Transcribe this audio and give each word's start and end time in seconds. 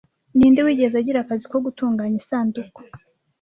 Ninde 0.37 0.59
wigeze 0.65 0.95
agira 0.97 1.17
akazi 1.21 1.45
ko 1.51 1.57
gutunganya 1.65 2.17
isanduku 2.21 2.79